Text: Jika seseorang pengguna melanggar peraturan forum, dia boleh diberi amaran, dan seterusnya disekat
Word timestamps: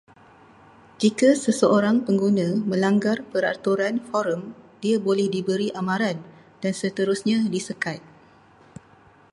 Jika 1.01 1.29
seseorang 1.43 1.97
pengguna 2.05 2.47
melanggar 2.69 3.17
peraturan 3.31 3.95
forum, 4.07 4.41
dia 4.81 4.97
boleh 5.07 5.27
diberi 5.35 5.67
amaran, 5.81 6.17
dan 6.61 6.73
seterusnya 6.81 7.37
disekat 7.55 7.99